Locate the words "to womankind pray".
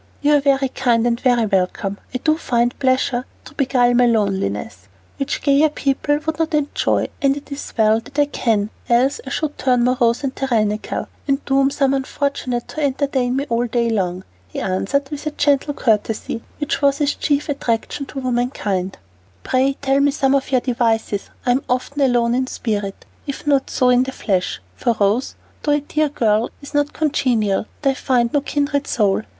18.07-19.73